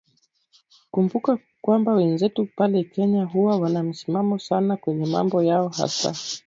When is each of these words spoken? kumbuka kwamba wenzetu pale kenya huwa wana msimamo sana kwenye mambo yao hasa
kumbuka 0.91 1.37
kwamba 1.61 1.93
wenzetu 1.93 2.47
pale 2.55 2.83
kenya 2.83 3.23
huwa 3.25 3.55
wana 3.57 3.83
msimamo 3.83 4.39
sana 4.39 4.77
kwenye 4.77 5.05
mambo 5.05 5.43
yao 5.43 5.67
hasa 5.69 6.13